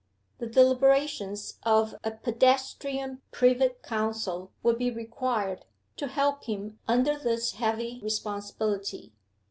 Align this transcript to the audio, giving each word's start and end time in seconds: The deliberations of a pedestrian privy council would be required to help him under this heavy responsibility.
The 0.39 0.47
deliberations 0.47 1.59
of 1.61 1.93
a 2.03 2.09
pedestrian 2.09 3.21
privy 3.31 3.69
council 3.83 4.51
would 4.63 4.79
be 4.79 4.89
required 4.89 5.63
to 5.97 6.07
help 6.07 6.45
him 6.45 6.79
under 6.87 7.19
this 7.19 7.51
heavy 7.51 7.99
responsibility. 8.01 9.13